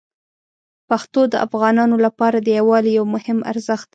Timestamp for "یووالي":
2.57-2.91